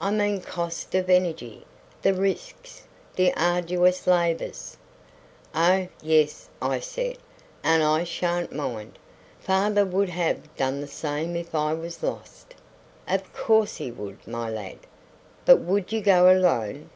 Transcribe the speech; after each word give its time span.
"I 0.00 0.12
mean 0.12 0.42
cost 0.42 0.94
of 0.94 1.10
energy: 1.10 1.66
the 2.02 2.14
risks, 2.14 2.84
the 3.16 3.34
arduous 3.34 4.06
labours?" 4.06 4.76
"Oh, 5.56 5.88
yes," 6.00 6.48
I 6.62 6.78
said; 6.78 7.18
"and 7.64 7.82
I 7.82 8.04
sha'n't 8.04 8.52
mind. 8.52 8.96
Father 9.40 9.84
would 9.84 10.10
have 10.10 10.54
done 10.56 10.80
the 10.80 10.86
same 10.86 11.34
if 11.34 11.52
I 11.52 11.72
was 11.74 12.00
lost." 12.04 12.54
"Of 13.08 13.32
course 13.32 13.78
he 13.78 13.90
would, 13.90 14.24
my 14.24 14.48
lad; 14.48 14.78
but 15.44 15.56
would 15.58 15.90
you 15.90 16.00
go 16.00 16.30
alone?" 16.30 16.88